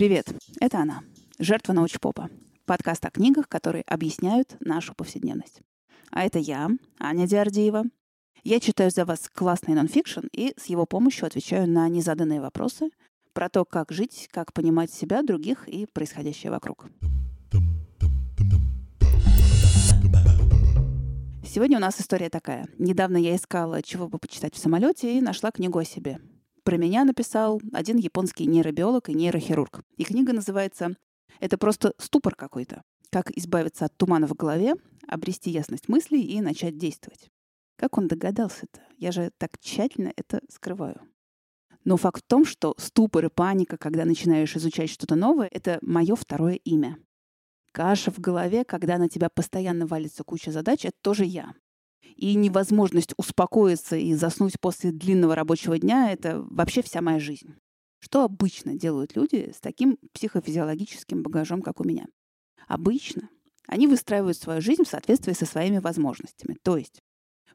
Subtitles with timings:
[0.00, 0.32] Привет,
[0.62, 1.02] это она,
[1.38, 2.30] жертва научпопа.
[2.64, 5.60] Подкаст о книгах, которые объясняют нашу повседневность.
[6.10, 7.84] А это я, Аня Диардиева.
[8.42, 12.88] Я читаю за вас классный нонфикшн и с его помощью отвечаю на незаданные вопросы
[13.34, 16.86] про то, как жить, как понимать себя, других и происходящее вокруг.
[21.44, 22.66] Сегодня у нас история такая.
[22.78, 26.20] Недавно я искала, чего бы почитать в самолете, и нашла книгу о себе.
[26.70, 29.82] Про меня написал один японский нейробиолог и нейрохирург.
[29.96, 30.94] И книга называется
[31.40, 32.84] «Это просто ступор какой-то.
[33.10, 34.74] Как избавиться от тумана в голове,
[35.08, 37.28] обрести ясность мыслей и начать действовать».
[37.74, 38.82] Как он догадался-то?
[38.98, 41.00] Я же так тщательно это скрываю.
[41.82, 46.14] Но факт в том, что ступор и паника, когда начинаешь изучать что-то новое, это мое
[46.14, 46.98] второе имя.
[47.72, 51.52] Каша в голове, когда на тебя постоянно валится куча задач, это тоже я.
[52.16, 57.54] И невозможность успокоиться и заснуть после длинного рабочего дня— это вообще вся моя жизнь.
[57.98, 62.06] Что обычно делают люди с таким психофизиологическим багажом, как у меня?
[62.66, 63.28] Обычно
[63.66, 66.56] они выстраивают свою жизнь в соответствии со своими возможностями.
[66.62, 67.02] То есть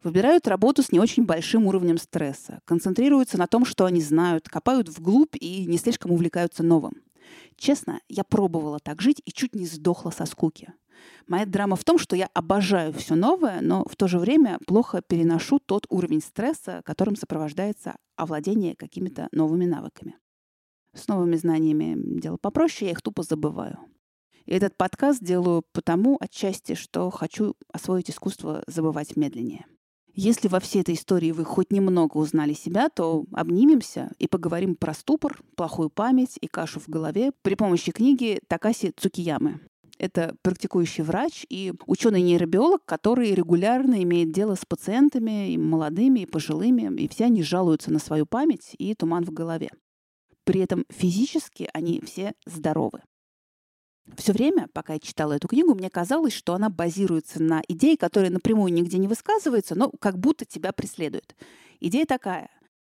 [0.04, 4.88] выбирают работу с не очень большим уровнем стресса, концентрируются на том, что они знают, копают
[4.88, 7.02] вглубь и не слишком увлекаются новым.
[7.58, 10.74] Честно, я пробовала так жить и чуть не сдохла со скуки.
[11.28, 15.02] Моя драма в том, что я обожаю все новое, но в то же время плохо
[15.02, 20.16] переношу тот уровень стресса, которым сопровождается овладение какими-то новыми навыками.
[20.94, 23.80] С новыми знаниями дело попроще, я их тупо забываю.
[24.46, 29.66] И этот подкаст делаю потому отчасти, что хочу освоить искусство забывать медленнее.
[30.14, 34.94] Если во всей этой истории вы хоть немного узнали себя, то обнимемся и поговорим про
[34.94, 39.60] ступор, плохую память и кашу в голове при помощи книги Такаси Цукиямы
[40.06, 47.02] это практикующий врач и ученый-нейробиолог, который регулярно имеет дело с пациентами, и молодыми, и пожилыми,
[47.02, 49.70] и все они жалуются на свою память и туман в голове.
[50.44, 53.02] При этом физически они все здоровы.
[54.16, 58.30] Все время, пока я читала эту книгу, мне казалось, что она базируется на идее, которая
[58.30, 61.36] напрямую нигде не высказывается, но как будто тебя преследует.
[61.80, 62.50] Идея такая.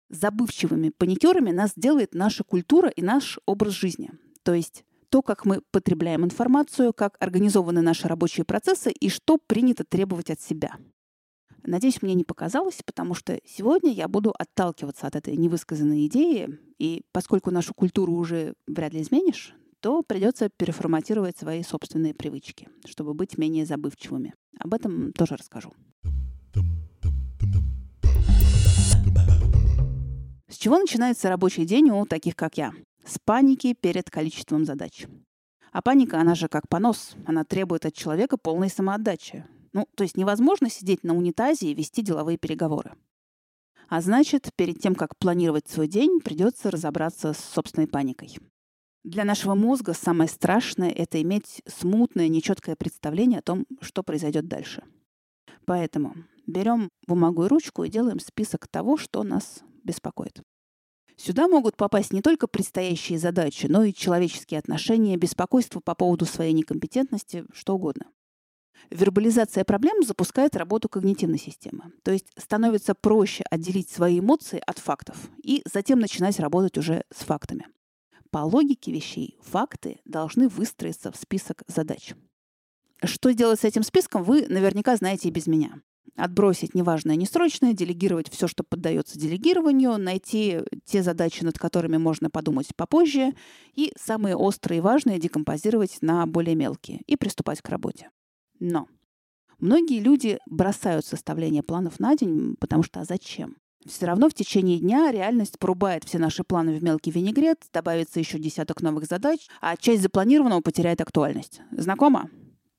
[0.09, 4.11] Забывчивыми паникерами нас делает наша культура и наш образ жизни.
[4.43, 4.85] То есть
[5.17, 10.43] то, как мы потребляем информацию, как организованы наши рабочие процессы и что принято требовать от
[10.43, 10.77] себя.
[11.63, 17.03] Надеюсь, мне не показалось, потому что сегодня я буду отталкиваться от этой невысказанной идеи, и
[17.13, 23.39] поскольку нашу культуру уже вряд ли изменишь, то придется переформатировать свои собственные привычки, чтобы быть
[23.39, 24.35] менее забывчивыми.
[24.59, 25.73] Об этом тоже расскажу.
[30.51, 32.75] С чего начинается рабочий день у таких, как я?
[33.07, 35.07] С паники перед количеством задач.
[35.73, 39.45] А паника, она же как понос, она требует от человека полной самоотдачи.
[39.73, 42.95] Ну, то есть невозможно сидеть на унитазе и вести деловые переговоры.
[43.89, 48.39] А значит, перед тем, как планировать свой день, придется разобраться с собственной паникой.
[49.05, 54.83] Для нашего мозга самое страшное— это иметь смутное, нечеткое представление о том, что произойдет дальше.
[55.65, 56.15] Поэтому
[56.47, 60.43] берем бумагу и ручку и делаем список того, что нас беспокоит.
[61.17, 66.53] Сюда могут попасть не только предстоящие задачи, но и человеческие отношения, беспокойство по поводу своей
[66.53, 68.07] некомпетентности, что угодно.
[68.91, 71.93] Вербализация проблем запускает работу когнитивной системы.
[72.03, 77.25] То есть становится проще отделить свои эмоции от фактов и затем начинать работать уже с
[77.25, 77.67] фактами.
[78.31, 82.15] По логике вещей факты должны выстроиться в список задач.
[83.03, 85.81] Что делать с этим списком, вы наверняка знаете и без меня.
[86.15, 92.75] Отбросить неважное, несрочное, делегировать все, что поддается делегированию, найти те задачи, над которыми можно подумать
[92.77, 93.35] попозже,
[93.75, 98.11] и самые острые и важные декомпозировать на более мелкие и приступать к работе.
[98.61, 98.89] Но
[99.59, 103.57] многие люди бросают составление планов на день, потому что а зачем?
[103.87, 108.39] Все равно в течение дня реальность порубает все наши планы в мелкий винегрет, добавится еще
[108.39, 111.61] десяток новых задач, а часть запланированного потеряет актуальность.
[111.71, 112.29] Знакомо?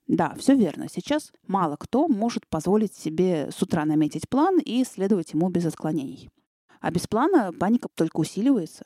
[0.08, 0.88] Да, все верно.
[0.90, 6.30] Сейчас мало кто может позволить себе с утра наметить план и следовать ему без отклонений.
[6.80, 8.86] А без плана паника только усиливается.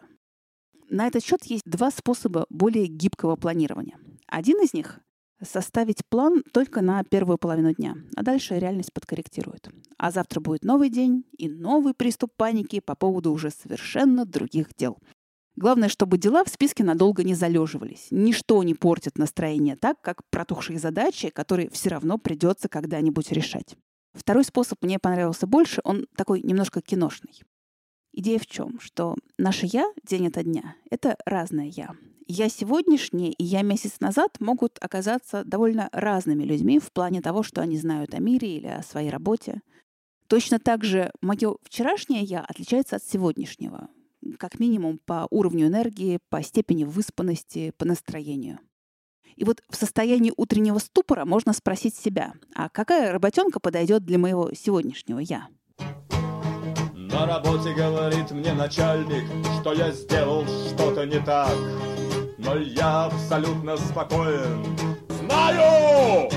[0.89, 3.97] На этот счет есть два способа более гибкого планирования.
[4.27, 4.99] Один из них—
[5.41, 9.69] составить план только на первую половину дня, а дальше реальность подкорректирует.
[9.97, 14.97] А завтра будет новый день и новый приступ паники по поводу уже совершенно других дел.
[15.55, 18.07] Главное, чтобы дела в списке надолго не залеживались.
[18.09, 23.75] Ничто не портит настроение так, как протухшие задачи, которые все равно придется когда-нибудь решать.
[24.13, 27.41] Второй способ мне понравился больше, он такой немножко киношный.
[28.13, 28.79] Идея в чем?
[28.79, 31.95] Что наше «я» день ото дня— это разное «я».
[32.27, 37.61] Я сегодняшний и я месяц назад могут оказаться довольно разными людьми в плане того, что
[37.61, 39.61] они знают о мире или о своей работе.
[40.27, 43.89] Точно так же мое вчерашнее «я» отличается от сегодняшнего.
[44.37, 48.59] Как минимум по уровню энергии, по степени выспанности, по настроению.
[49.35, 54.51] И вот в состоянии утреннего ступора можно спросить себя, а какая работенка подойдет для моего
[54.53, 55.47] сегодняшнего «я»?
[56.95, 59.23] На работе говорит мне начальник,
[59.59, 61.55] что я сделал что-то не так.
[62.37, 64.65] Но я абсолютно спокоен.
[65.09, 66.29] Знаю!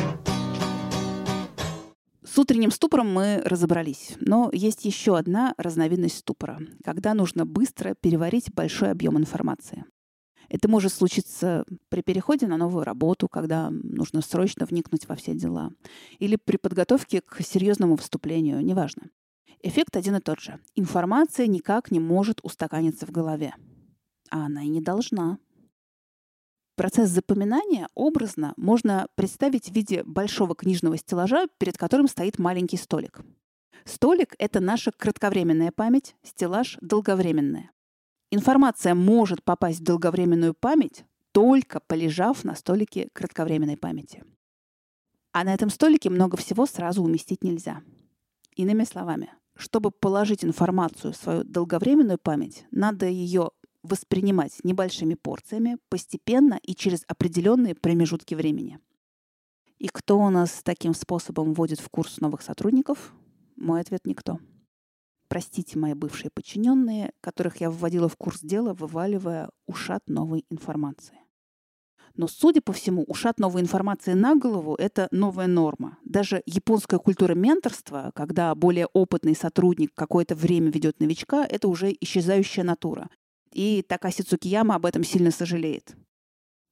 [2.35, 8.53] С утренним ступором мы разобрались, но есть еще одна разновидность ступора, когда нужно быстро переварить
[8.53, 9.85] большой объем информации.
[10.49, 15.71] Это может случиться при переходе на новую работу, когда нужно срочно вникнуть во все дела,
[16.19, 19.11] или при подготовке к серьезному выступлению, неважно.
[19.63, 20.59] Эффект один и тот же.
[20.75, 23.55] Информация никак не может устаканиться в голове.
[24.31, 25.39] А она и не должна.
[26.77, 33.21] Процесс запоминания образно можно представить в виде большого книжного стеллажа, перед которым стоит маленький столик.
[33.85, 37.71] Столик— это наша кратковременная память, стеллаж— долговременная.
[38.33, 44.25] Информация может попасть в долговременную память, только полежав на столике кратковременной памяти.
[45.33, 47.83] А на этом столике много всего сразу уместить нельзя.
[48.57, 53.51] Иными словами, чтобы положить информацию в свою долговременную память, надо ее
[53.85, 58.81] воспринимать небольшими порциями, постепенно и через определенные промежутки времени.
[59.79, 63.13] И кто у нас таким способом вводит в курс новых сотрудников?
[63.57, 64.41] Мой ответ— никто.
[65.29, 71.19] Простите, мои бывшие подчиненные, которых я вводила в курс дела, вываливая ушат новой информации.
[72.17, 75.99] Но, судя по всему, ушат новой информации на голову— это новая норма.
[76.05, 82.63] Даже японская культура менторства, когда более опытный сотрудник какое-то время ведет новичка, это уже исчезающая
[82.63, 83.11] натура.
[83.55, 85.95] И Такаси Цукияма об этом сильно сожалеет.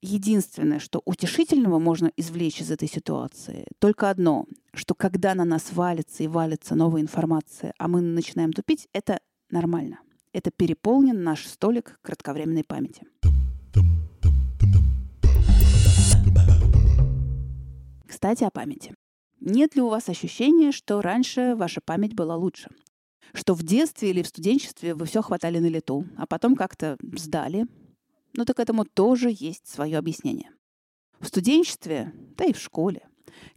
[0.01, 6.25] Единственное, что утешительного можно извлечь из этой ситуации, только одно, что когда на нас валится
[6.25, 10.01] и валится новая информация, а мы начинаем тупить, это нормально.
[10.33, 13.07] Это переполнен наш столик кратковременной памяти.
[18.09, 18.93] Кстати, о памяти.
[19.39, 22.71] Нет ли у вас ощущения, что раньше ваша память была лучше?
[23.33, 27.67] Что в детстве или в студенчестве вы все хватали на лету, а потом как-то сдали.
[28.35, 30.51] Ну так этому тоже есть свое объяснение.
[31.21, 33.09] В студенчестве, да и в школе,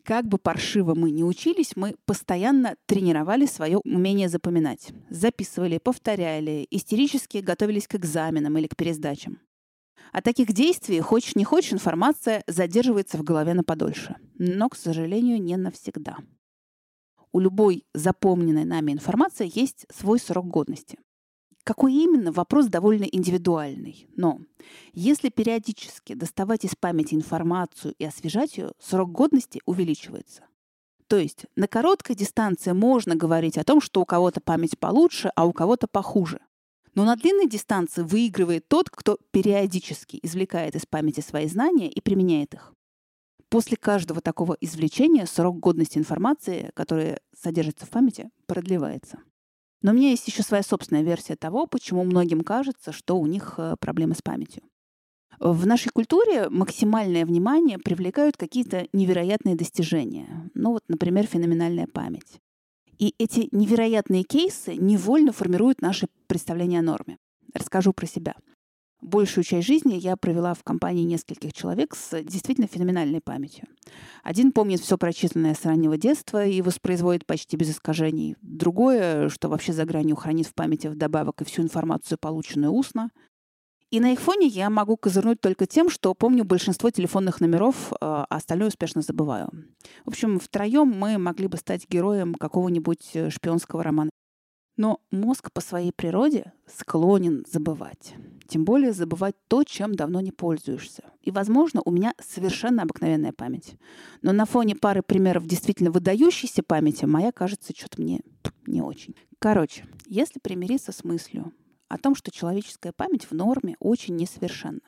[0.04, 4.90] как бы паршиво мы не учились, мы постоянно тренировали свое умение запоминать.
[5.10, 9.40] Записывали, повторяли, истерически готовились к экзаменам или к пересдачам.
[10.12, 14.16] От таких действий, хочешь не хочешь, информация задерживается в голове на подольше.
[14.38, 16.18] Но, к сожалению, не навсегда
[17.36, 20.98] у любой запомненной нами информации есть свой срок годности.
[21.66, 24.08] Какой именно, вопрос довольно индивидуальный.
[24.16, 24.40] Но
[24.94, 30.46] если периодически доставать из памяти информацию и освежать ее, срок годности увеличивается.
[31.08, 35.46] То есть на короткой дистанции можно говорить о том, что у кого-то память получше, а
[35.46, 36.40] у кого-то похуже.
[36.94, 42.54] Но на длинной дистанции выигрывает тот, кто периодически извлекает из памяти свои знания и применяет
[42.54, 42.74] их.
[43.50, 49.20] После каждого такого извлечения срок годности информации, которая содержится в памяти, продлевается.
[49.82, 53.56] Но у меня есть еще своя собственная версия того, почему многим кажется, что у них
[53.58, 54.64] э, проблемы с памятью.
[55.40, 60.50] В нашей культуре максимальное внимание привлекают какие-то невероятные достижения.
[60.54, 62.40] Ну вот, например, феноменальная память.
[62.98, 67.18] И эти невероятные кейсы невольно формируют наши представления о норме.
[67.54, 68.36] Расскажу про себя.
[69.02, 73.68] Большую часть жизни я провела в компании нескольких человек с действительно феноменальной памятью.
[74.24, 78.36] Один помнит все прочитанное с раннего детства и воспроизводит почти без искажений.
[78.42, 83.12] Другое, что вообще за гранью хранит в памяти вдобавок и всю информацию, полученную устно.
[83.92, 88.26] И на их фоне я могу козырнуть только тем, что помню большинство телефонных номеров, а
[88.30, 89.50] остальное успешно забываю.
[90.06, 94.10] В общем, втроем мы могли бы стать героем какого-нибудь э, шпионского романа.
[94.78, 98.16] Но мозг по своей природе склонен забывать.
[98.48, 101.04] Тем более забывать то, чем давно не пользуешься.
[101.22, 103.76] И, возможно, у меня совершенно обыкновенная память.
[104.22, 108.22] Но на фоне пары примеров действительно выдающейся памяти моя кажется что-то мне
[108.68, 109.16] не очень.
[109.40, 111.54] Короче, если примириться с мыслью
[111.88, 114.82] о том, что человеческая память в норме очень несовершенна,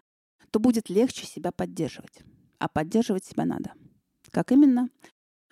[0.51, 2.19] то будет легче себя поддерживать.
[2.59, 3.73] А поддерживать себя надо.
[4.31, 4.89] Как именно?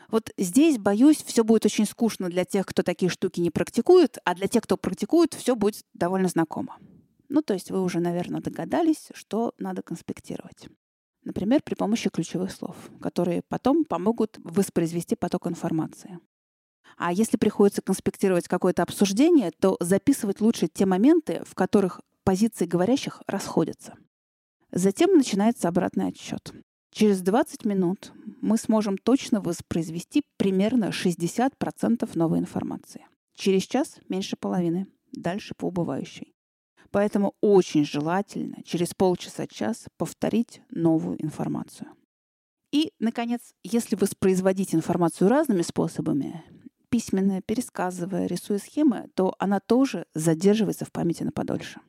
[0.09, 4.35] Вот здесь, боюсь, все будет очень скучно для тех, кто такие штуки не практикует, а
[4.35, 6.77] для тех, кто практикует, все будет довольно знакомо.
[7.29, 10.67] Ну, то есть вы уже, наверное, догадались, что надо конспектировать.
[11.23, 16.19] Например, при помощи ключевых слов, которые потом помогут воспроизвести поток информации.
[16.97, 23.21] А если приходится конспектировать какое-то обсуждение, то записывать лучше те моменты, в которых позиции говорящих
[23.27, 23.95] расходятся.
[24.71, 26.53] Затем начинается обратный отсчет.
[26.97, 33.05] Через 20 минут мы сможем точно воспроизвести примерно 60% новой информации.
[33.35, 36.33] Через час меньше половины, дальше по убывающей.
[36.91, 41.89] Поэтому очень желательно через полчаса-час повторить новую информацию.
[42.71, 46.45] И, наконец, если воспроизводить информацию разными способами,
[46.87, 51.81] письменно, пересказывая, рисуя схемы, то она тоже задерживается в памяти на подольше.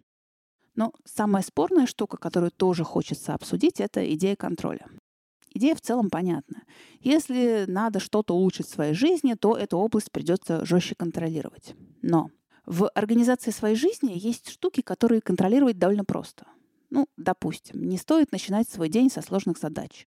[0.76, 4.86] Но самая спорная штука, которую тоже хочется обсудить, это идея контроля.
[5.52, 6.64] Идея в целом понятна.
[7.00, 11.74] Если надо что-то улучшить в своей жизни, то эту область придется жестче контролировать.
[12.02, 12.30] Но
[12.66, 16.46] в организации своей жизни есть штуки, которые контролировать довольно просто.
[16.90, 20.06] Ну, допустим, не стоит начинать свой день со сложных задач.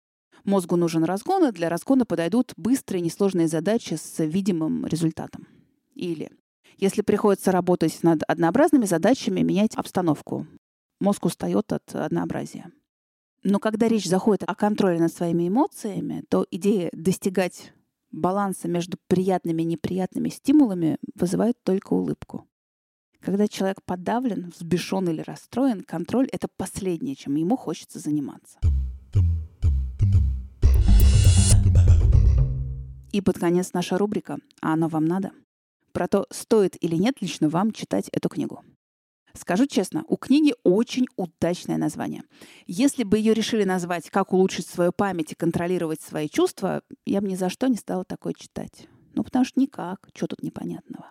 [0.44, 5.46] Мозгу нужен разгон, и для разгона подойдут быстрые несложные задачи с видимым результатом.
[5.94, 6.30] Или
[6.76, 10.46] если приходится работать над однообразными задачами, менять обстановку.
[11.00, 12.70] Мозг устает от однообразия.
[13.42, 17.72] Но когда речь заходит о контроле над своими эмоциями, то идея достигать
[18.10, 22.48] баланса между приятными и неприятными стимулами вызывает только улыбку.
[23.20, 28.58] Когда человек подавлен, взбешен или расстроен, контроль— это последнее, чем ему хочется заниматься.
[33.12, 35.32] И под конец наша рубрика «А оно вам надо?»
[35.94, 38.62] Про то, стоит или нет лично вам читать эту книгу.
[39.36, 42.22] Скажу честно, у книги очень удачное название.
[42.66, 47.28] Если бы ее решили назвать «Как улучшить свою память и контролировать свои чувства», я бы
[47.28, 48.86] ни за что не стала такое читать.
[49.14, 51.06] Ну, потому что никак, что тут непонятного.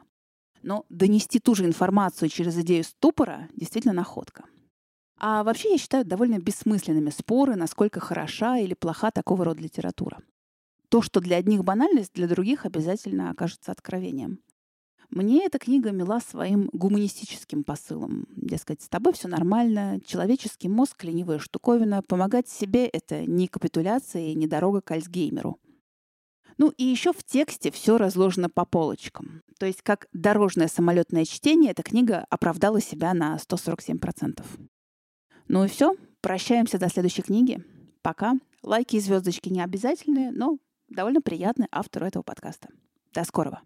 [0.61, 4.45] Но донести ту же информацию через идею ступора действительно находка.
[5.17, 10.19] А вообще я считаю довольно бессмысленными споры, насколько хороша или плоха такого рода литература.
[10.89, 14.39] То, что для одних банальность, для других обязательно окажется откровением.
[15.15, 18.25] Мне эта книга мила своим гуманистическим посылом.
[18.35, 24.33] Дескать, с тобой все нормально, человеческий мозг— ленивая штуковина, помогать себе— это не капитуляция и
[24.33, 25.59] не дорога к Альцгеймеру.
[26.57, 29.43] Ну и еще в тексте все разложено по полочкам.
[29.59, 34.43] То есть как дорожное самолетное чтение эта книга оправдала себя на 147%.
[35.47, 35.95] Ну и все.
[36.21, 37.63] Прощаемся до следующей книги.
[38.01, 38.33] Пока.
[38.63, 40.57] Лайки и звездочки не обязательные, но
[40.89, 42.69] довольно приятный автору этого подкаста.
[43.13, 43.61] До скорого.